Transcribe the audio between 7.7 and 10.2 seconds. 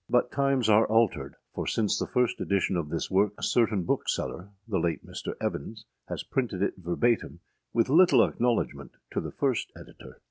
with little acknowledgment to the first editor.